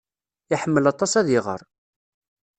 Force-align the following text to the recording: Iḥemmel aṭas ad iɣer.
Iḥemmel 0.53 0.85
aṭas 0.91 1.13
ad 1.19 1.27
iɣer. 1.37 1.61